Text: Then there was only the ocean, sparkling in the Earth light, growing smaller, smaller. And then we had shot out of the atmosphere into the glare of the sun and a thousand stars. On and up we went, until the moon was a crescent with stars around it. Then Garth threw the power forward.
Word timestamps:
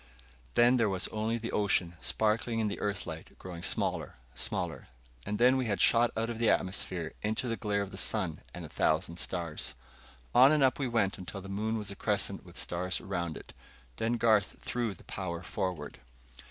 Then 0.55 0.77
there 0.77 0.89
was 0.89 1.07
only 1.09 1.37
the 1.37 1.51
ocean, 1.51 1.93
sparkling 2.01 2.57
in 2.57 2.69
the 2.69 2.79
Earth 2.79 3.05
light, 3.05 3.37
growing 3.37 3.61
smaller, 3.61 4.15
smaller. 4.33 4.87
And 5.27 5.37
then 5.37 5.57
we 5.57 5.67
had 5.67 5.79
shot 5.79 6.09
out 6.17 6.27
of 6.27 6.39
the 6.39 6.49
atmosphere 6.49 7.13
into 7.21 7.47
the 7.47 7.55
glare 7.55 7.83
of 7.83 7.91
the 7.91 7.97
sun 7.99 8.41
and 8.51 8.65
a 8.65 8.67
thousand 8.67 9.17
stars. 9.19 9.75
On 10.33 10.51
and 10.51 10.63
up 10.63 10.79
we 10.79 10.87
went, 10.87 11.19
until 11.19 11.39
the 11.41 11.49
moon 11.49 11.77
was 11.77 11.91
a 11.91 11.95
crescent 11.95 12.43
with 12.43 12.57
stars 12.57 12.99
around 12.99 13.37
it. 13.37 13.53
Then 13.97 14.13
Garth 14.13 14.55
threw 14.59 14.95
the 14.95 15.03
power 15.03 15.43
forward. 15.43 15.99